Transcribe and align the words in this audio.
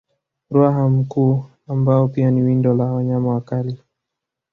Ruaha 0.49 0.89
mkuu 0.89 1.45
ambao 1.67 2.07
pia 2.07 2.31
ni 2.31 2.41
windo 2.41 2.73
la 2.73 2.85
wanyama 2.85 3.33
wakali 3.33 3.77